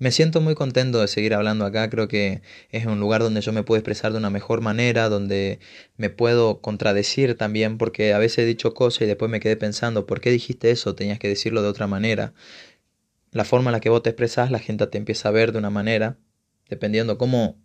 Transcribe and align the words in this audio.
Me 0.00 0.12
siento 0.12 0.40
muy 0.40 0.54
contento 0.54 1.00
de 1.00 1.08
seguir 1.08 1.34
hablando 1.34 1.64
acá, 1.64 1.90
creo 1.90 2.06
que 2.06 2.40
es 2.70 2.86
un 2.86 3.00
lugar 3.00 3.20
donde 3.20 3.40
yo 3.40 3.52
me 3.52 3.64
puedo 3.64 3.80
expresar 3.80 4.12
de 4.12 4.18
una 4.18 4.30
mejor 4.30 4.60
manera, 4.60 5.08
donde 5.08 5.58
me 5.96 6.08
puedo 6.08 6.60
contradecir 6.60 7.36
también, 7.36 7.78
porque 7.78 8.12
a 8.12 8.18
veces 8.18 8.38
he 8.38 8.44
dicho 8.46 8.74
cosas 8.74 9.02
y 9.02 9.06
después 9.06 9.28
me 9.28 9.40
quedé 9.40 9.56
pensando, 9.56 10.06
¿por 10.06 10.20
qué 10.20 10.30
dijiste 10.30 10.70
eso? 10.70 10.94
Tenías 10.94 11.18
que 11.18 11.26
decirlo 11.26 11.62
de 11.62 11.68
otra 11.68 11.88
manera. 11.88 12.32
La 13.32 13.44
forma 13.44 13.70
en 13.70 13.72
la 13.72 13.80
que 13.80 13.90
vos 13.90 14.02
te 14.02 14.10
expresás, 14.10 14.52
la 14.52 14.60
gente 14.60 14.86
te 14.86 14.98
empieza 14.98 15.30
a 15.30 15.32
ver 15.32 15.50
de 15.50 15.58
una 15.58 15.70
manera, 15.70 16.16
dependiendo 16.68 17.18
cómo 17.18 17.56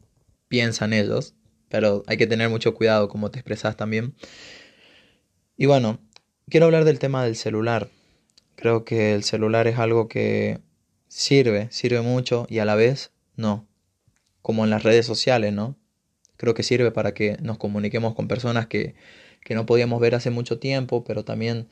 piensan 0.48 0.94
ellos, 0.94 1.36
pero 1.70 2.04
hay 2.08 2.18
que 2.18 2.28
tener 2.28 2.50
mucho 2.50 2.74
cuidado 2.74 3.10
cómo 3.10 3.30
te 3.30 3.40
expresás 3.40 3.78
también. 3.78 4.16
Y 5.56 5.68
bueno, 5.68 6.00
quiero 6.50 6.66
hablar 6.66 6.84
del 6.84 6.98
tema 6.98 7.24
del 7.24 7.36
celular. 7.36 7.90
Creo 8.56 8.86
que 8.86 9.14
el 9.14 9.24
celular 9.24 9.68
es 9.68 9.78
algo 9.78 10.08
que 10.08 10.62
sirve, 11.14 11.68
sirve 11.72 12.02
mucho 12.02 12.48
y 12.50 12.58
a 12.58 12.66
la 12.66 12.76
vez 12.76 13.12
no. 13.36 13.68
Como 14.42 14.64
en 14.64 14.72
las 14.72 14.84
redes 14.84 15.06
sociales, 15.06 15.54
¿no? 15.54 15.78
Creo 16.38 16.56
que 16.56 16.64
sirve 16.64 16.92
para 16.92 17.14
que 17.14 17.38
nos 17.40 17.60
comuniquemos 17.60 18.16
con 18.16 18.28
personas 18.28 18.66
que, 18.68 18.96
que 19.44 19.54
no 19.54 19.66
podíamos 19.66 20.02
ver 20.02 20.16
hace 20.16 20.32
mucho 20.32 20.58
tiempo, 20.60 21.04
pero 21.04 21.24
también 21.24 21.70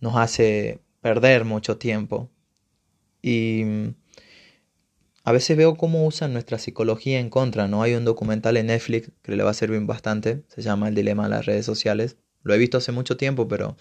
nos 0.00 0.16
hace 0.16 0.80
perder 1.00 1.44
mucho 1.44 1.78
tiempo. 1.78 2.28
Y 3.22 3.62
mm, 3.64 3.94
a 5.24 5.32
veces 5.32 5.56
veo 5.56 5.76
cómo 5.76 6.04
usan 6.04 6.32
nuestra 6.32 6.58
psicología 6.58 7.20
en 7.20 7.30
contra, 7.30 7.68
¿no? 7.68 7.82
Hay 7.82 7.94
un 7.94 8.04
documental 8.04 8.56
en 8.56 8.66
Netflix 8.66 9.12
que 9.22 9.36
le 9.36 9.44
va 9.44 9.52
a 9.52 9.54
servir 9.54 9.80
bastante, 9.82 10.42
se 10.48 10.60
llama 10.60 10.88
El 10.88 10.96
dilema 10.96 11.24
de 11.24 11.30
las 11.30 11.46
redes 11.46 11.64
sociales. 11.64 12.16
Lo 12.42 12.52
he 12.52 12.58
visto 12.58 12.78
hace 12.78 12.90
mucho 12.90 13.16
tiempo, 13.16 13.46
pero 13.46 13.76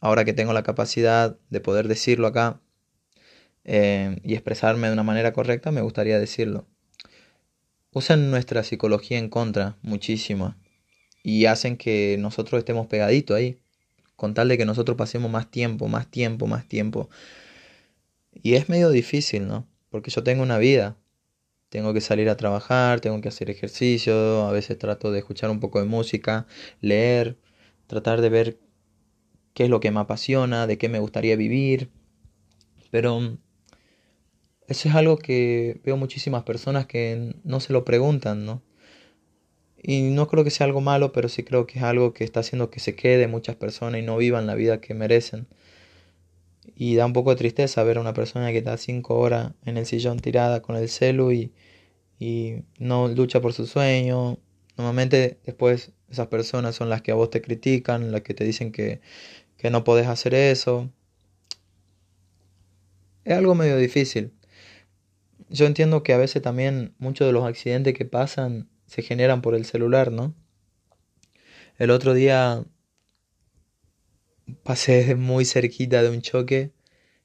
ahora 0.00 0.24
que 0.24 0.32
tengo 0.32 0.54
la 0.54 0.62
capacidad 0.62 1.36
de 1.50 1.60
poder 1.60 1.86
decirlo 1.86 2.26
acá, 2.26 2.62
eh, 3.64 4.16
y 4.24 4.34
expresarme 4.34 4.88
de 4.88 4.92
una 4.92 5.02
manera 5.02 5.32
correcta, 5.32 5.70
me 5.70 5.80
gustaría 5.80 6.18
decirlo. 6.18 6.66
Usan 7.92 8.30
nuestra 8.30 8.64
psicología 8.64 9.18
en 9.18 9.28
contra 9.28 9.76
muchísimo 9.82 10.54
y 11.22 11.46
hacen 11.46 11.76
que 11.76 12.16
nosotros 12.18 12.58
estemos 12.58 12.86
pegaditos 12.86 13.36
ahí, 13.36 13.58
con 14.16 14.34
tal 14.34 14.48
de 14.48 14.58
que 14.58 14.64
nosotros 14.64 14.96
pasemos 14.96 15.30
más 15.30 15.50
tiempo, 15.50 15.88
más 15.88 16.10
tiempo, 16.10 16.46
más 16.46 16.66
tiempo. 16.66 17.10
Y 18.32 18.54
es 18.54 18.68
medio 18.68 18.90
difícil, 18.90 19.46
¿no? 19.46 19.66
Porque 19.90 20.10
yo 20.10 20.22
tengo 20.22 20.42
una 20.42 20.58
vida, 20.58 20.96
tengo 21.68 21.92
que 21.92 22.00
salir 22.00 22.28
a 22.28 22.36
trabajar, 22.36 23.00
tengo 23.00 23.20
que 23.20 23.28
hacer 23.28 23.50
ejercicio, 23.50 24.46
a 24.46 24.52
veces 24.52 24.78
trato 24.78 25.12
de 25.12 25.20
escuchar 25.20 25.50
un 25.50 25.60
poco 25.60 25.80
de 25.80 25.86
música, 25.86 26.46
leer, 26.80 27.38
tratar 27.86 28.20
de 28.20 28.28
ver 28.30 28.58
qué 29.54 29.64
es 29.64 29.70
lo 29.70 29.80
que 29.80 29.90
me 29.90 30.00
apasiona, 30.00 30.66
de 30.66 30.78
qué 30.78 30.88
me 30.88 30.98
gustaría 30.98 31.36
vivir. 31.36 31.90
Pero 32.90 33.38
eso 34.72 34.88
es 34.88 34.94
algo 34.94 35.18
que 35.18 35.80
veo 35.84 35.96
muchísimas 35.96 36.44
personas 36.44 36.86
que 36.86 37.34
no 37.44 37.60
se 37.60 37.72
lo 37.72 37.84
preguntan, 37.84 38.46
¿no? 38.46 38.62
Y 39.82 40.02
no 40.02 40.28
creo 40.28 40.44
que 40.44 40.50
sea 40.50 40.66
algo 40.66 40.80
malo, 40.80 41.12
pero 41.12 41.28
sí 41.28 41.42
creo 41.42 41.66
que 41.66 41.78
es 41.78 41.84
algo 41.84 42.14
que 42.14 42.24
está 42.24 42.40
haciendo 42.40 42.70
que 42.70 42.80
se 42.80 42.94
quede 42.94 43.26
muchas 43.26 43.56
personas 43.56 44.00
y 44.00 44.04
no 44.04 44.16
vivan 44.16 44.46
la 44.46 44.54
vida 44.54 44.80
que 44.80 44.94
merecen. 44.94 45.46
Y 46.74 46.94
da 46.96 47.06
un 47.06 47.12
poco 47.12 47.30
de 47.30 47.36
tristeza 47.36 47.82
ver 47.82 47.98
a 47.98 48.00
una 48.00 48.14
persona 48.14 48.50
que 48.50 48.58
está 48.58 48.76
cinco 48.78 49.18
horas 49.18 49.52
en 49.66 49.76
el 49.76 49.86
sillón 49.86 50.20
tirada 50.20 50.62
con 50.62 50.76
el 50.76 50.88
celu 50.88 51.32
y, 51.32 51.52
y 52.18 52.62
no 52.78 53.08
lucha 53.08 53.40
por 53.40 53.52
su 53.52 53.66
sueño. 53.66 54.38
Normalmente 54.78 55.38
después 55.44 55.92
esas 56.10 56.28
personas 56.28 56.76
son 56.76 56.88
las 56.88 57.02
que 57.02 57.12
a 57.12 57.14
vos 57.14 57.30
te 57.30 57.42
critican, 57.42 58.12
las 58.12 58.22
que 58.22 58.34
te 58.34 58.44
dicen 58.44 58.72
que, 58.72 59.00
que 59.58 59.70
no 59.70 59.84
podés 59.84 60.06
hacer 60.06 60.34
eso. 60.34 60.90
Es 63.24 63.36
algo 63.36 63.54
medio 63.54 63.76
difícil. 63.76 64.32
Yo 65.52 65.66
entiendo 65.66 66.02
que 66.02 66.14
a 66.14 66.16
veces 66.16 66.40
también 66.40 66.94
muchos 66.98 67.26
de 67.26 67.32
los 67.34 67.44
accidentes 67.44 67.92
que 67.92 68.06
pasan 68.06 68.70
se 68.86 69.02
generan 69.02 69.42
por 69.42 69.54
el 69.54 69.66
celular, 69.66 70.10
¿no? 70.10 70.34
El 71.78 71.90
otro 71.90 72.14
día 72.14 72.64
pasé 74.62 75.14
muy 75.14 75.44
cerquita 75.44 76.02
de 76.02 76.08
un 76.08 76.22
choque. 76.22 76.72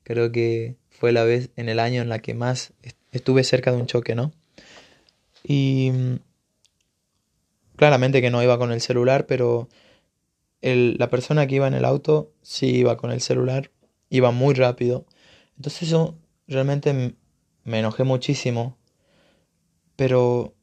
Creo 0.04 0.34
que 0.34 0.76
fue 0.90 1.14
la 1.14 1.24
vez 1.24 1.52
en 1.56 1.70
el 1.70 1.80
año 1.80 2.02
en 2.02 2.10
la 2.10 2.20
que 2.20 2.34
más 2.34 2.74
estuve 3.14 3.46
cerca 3.46 3.72
de 3.72 3.78
un 3.78 3.88
choque, 3.88 4.14
¿no? 4.14 4.34
Y 5.46 6.20
claramente 7.78 8.22
que 8.22 8.30
no 8.30 8.44
iba 8.44 8.58
con 8.58 8.74
el 8.74 8.82
celular, 8.82 9.26
pero 9.26 9.70
la 10.62 11.10
persona 11.10 11.48
que 11.48 11.56
iba 11.56 11.68
en 11.68 11.76
el 11.76 11.86
auto 11.86 12.34
sí 12.42 12.76
iba 12.76 12.98
con 12.98 13.12
el 13.12 13.22
celular, 13.22 13.72
iba 14.10 14.32
muy 14.32 14.54
rápido. 14.54 15.06
Entonces 15.56 15.88
yo 15.88 16.18
realmente 16.48 17.16
me 17.68 17.80
enojé 17.80 18.06
muchísimo, 18.06 18.78
pero 19.98 20.56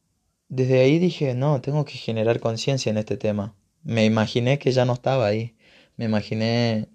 desde 0.49 0.81
ahí 0.81 0.99
dije, 0.99 1.35
no, 1.35 1.61
tengo 1.61 1.85
que 1.85 1.99
generar 1.99 2.41
conciencia 2.41 2.89
en 2.89 2.97
este 2.97 3.19
tema. 3.19 3.55
Me 3.83 4.07
imaginé 4.07 4.59
que 4.59 4.73
ya 4.73 4.87
no 4.87 4.95
estaba 4.95 5.27
ahí, 5.27 5.55
me 5.97 6.07
imaginé 6.07 6.89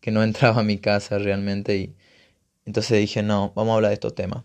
que 0.00 0.10
no 0.10 0.22
entraba 0.24 0.62
a 0.62 0.64
mi 0.64 0.78
casa 0.78 1.18
realmente 1.18 1.76
y 1.76 1.96
entonces 2.66 2.98
dije, 2.98 3.22
no, 3.22 3.52
vamos 3.54 3.72
a 3.72 3.74
hablar 3.76 3.90
de 3.90 3.94
estos 3.94 4.16
temas. 4.16 4.42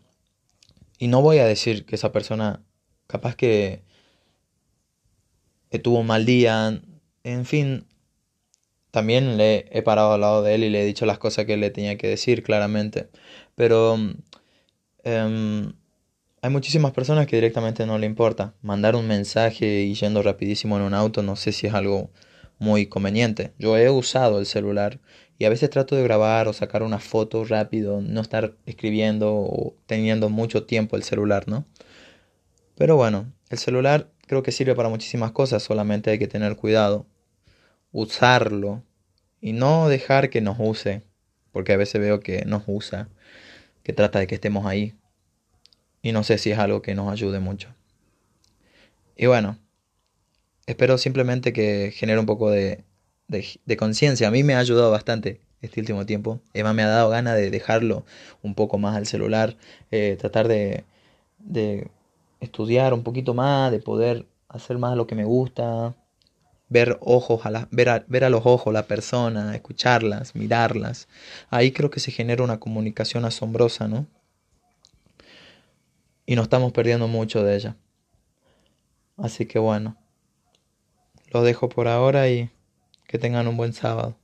Y 1.00 1.08
no 1.08 1.24
voy 1.24 1.40
a 1.40 1.48
decir 1.48 1.86
que 1.88 1.96
esa 1.96 2.12
persona 2.12 2.64
capaz 3.08 3.36
que, 3.36 3.82
que 5.72 5.80
tuvo 5.80 6.00
un 6.02 6.08
mal 6.08 6.28
día, 6.28 6.80
en 7.24 7.46
fin, 7.48 7.88
también 8.92 9.38
le 9.38 9.66
he 9.72 9.82
parado 9.82 10.14
al 10.14 10.22
lado 10.22 10.44
de 10.44 10.54
él 10.56 10.64
y 10.64 10.70
le 10.70 10.84
he 10.84 10.86
dicho 10.86 11.08
las 11.08 11.18
cosas 11.18 11.46
que 11.46 11.58
le 11.58 11.72
tenía 11.72 11.98
que 11.98 12.08
decir 12.08 12.44
claramente, 12.44 13.10
pero 13.56 13.98
Em, 15.10 15.72
hay 16.42 16.50
muchísimas 16.50 16.92
personas 16.92 17.28
que 17.28 17.38
directamente 17.38 17.86
no 17.86 17.98
le 17.98 18.06
importa. 18.06 18.56
Mandar 18.62 18.98
un 18.98 19.08
mensaje 19.08 19.84
y 19.84 19.94
yendo 19.94 20.22
rapidísimo 20.22 20.76
en 20.76 20.84
un 20.84 20.94
auto 20.94 21.24
no 21.24 21.38
sé 21.38 21.54
si 21.54 21.66
es 21.66 21.74
algo 21.74 22.12
muy 22.60 22.88
conveniente. 22.88 23.54
Yo 23.58 23.78
he 23.78 23.90
usado 23.90 24.38
el 24.38 24.46
celular 24.46 25.00
y 25.38 25.46
a 25.46 25.50
veces 25.50 25.70
trato 25.70 25.96
de 25.96 26.04
grabar 26.04 26.50
o 26.50 26.54
sacar 26.54 26.84
una 26.84 27.00
foto 27.00 27.46
rápido, 27.46 28.02
no 28.02 28.20
estar 28.20 28.58
escribiendo 28.66 29.34
o 29.34 29.78
teniendo 29.86 30.28
mucho 30.28 30.66
tiempo 30.66 30.98
el 30.98 31.04
celular, 31.04 31.48
¿no? 31.48 31.66
Pero 32.76 32.98
bueno, 32.98 33.32
el 33.50 33.60
celular 33.60 34.10
creo 34.28 34.44
que 34.44 34.52
sirve 34.52 34.76
para 34.76 34.90
muchísimas 34.90 35.32
cosas, 35.32 35.64
solamente 35.64 36.10
hay 36.12 36.20
que 36.20 36.28
tener 36.28 36.58
cuidado, 36.58 37.06
usarlo 37.94 38.84
y 39.40 39.54
no 39.54 39.88
dejar 39.88 40.30
que 40.30 40.42
nos 40.42 40.58
use, 40.60 41.04
porque 41.54 41.72
a 41.72 41.78
veces 41.78 42.02
veo 42.02 42.20
que 42.20 42.44
nos 42.44 42.64
usa 42.68 43.08
que 43.88 43.94
trata 43.94 44.20
de 44.20 44.28
que 44.28 44.36
estemos 44.36 44.66
ahí. 44.66 44.96
Y 46.02 46.12
no 46.12 46.26
sé 46.26 46.38
si 46.38 46.52
es 46.52 46.60
algo 46.60 46.82
que 46.82 46.94
nos 46.94 47.10
ayude 47.10 47.40
mucho. 47.40 47.70
Y 49.16 49.28
bueno, 49.28 49.58
espero 50.66 50.98
simplemente 50.98 51.54
que 51.54 51.94
genere 51.96 52.20
un 52.20 52.26
poco 52.26 52.52
de, 52.52 52.84
de, 53.30 53.78
conciencia. 53.78 54.28
A 54.28 54.32
mí 54.32 54.44
me 54.44 54.56
ha 54.56 54.60
ayudado 54.60 54.92
bastante 54.92 55.40
este 55.62 55.80
último 55.80 56.06
tiempo. 56.06 56.42
Emma 56.54 56.74
me 56.74 56.84
ha 56.84 56.90
dado 56.90 57.10
ganas 57.10 57.38
de 57.38 57.50
dejarlo 57.50 58.04
un 58.44 58.56
poco 58.56 58.78
más 58.78 58.98
al 58.98 59.06
celular, 59.08 59.56
eh, 59.92 60.18
tratar 60.20 60.50
de, 60.50 60.84
de 61.40 61.88
estudiar 62.42 62.94
un 62.94 63.04
poquito 63.04 63.34
más, 63.34 63.72
de 63.72 63.80
poder 63.80 64.26
hacer 64.50 64.78
más 64.80 64.98
lo 64.98 65.08
que 65.08 65.16
me 65.16 65.24
gusta, 65.24 65.96
ver 66.70 66.98
ojos 67.02 67.46
a 67.46 67.52
la, 67.52 67.68
ver, 67.72 67.90
a, 67.90 68.06
ver 68.08 68.24
a 68.24 68.30
los 68.30 68.46
ojos 68.46 68.74
la 68.74 68.88
persona, 68.88 69.56
escucharlas, 69.56 70.36
mirarlas. 70.36 71.08
Ahí 71.50 71.72
creo 71.72 71.90
que 71.90 72.00
se 72.00 72.12
genera 72.12 72.44
una 72.44 72.60
comunicación 72.60 73.26
asombrosa, 73.26 73.88
¿no? 73.88 74.08
Y 76.26 76.36
nos 76.36 76.44
estamos 76.44 76.74
perdiendo 76.74 77.08
mucho 77.08 77.44
de 77.44 77.56
ella. 77.56 77.78
Así 79.16 79.46
que 79.46 79.60
bueno, 79.60 79.98
lo 81.32 81.42
dejo 81.42 81.70
por 81.70 81.88
ahora 81.88 82.30
y 82.30 82.52
que 83.08 83.18
tengan 83.18 83.48
un 83.48 83.58
buen 83.58 83.74
sábado. 83.74 84.18